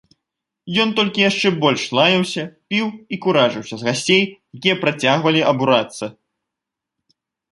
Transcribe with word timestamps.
Ён 0.83 0.89
толькі 0.99 1.23
яшчэ 1.31 1.49
больш 1.65 1.83
лаяўся, 1.97 2.43
піў 2.71 2.87
і 3.17 3.19
куражыўся 3.25 3.75
з 3.81 3.87
гасцей, 3.89 4.23
якія 4.59 4.75
працягвалі 4.85 5.41
абурацца. 5.51 6.05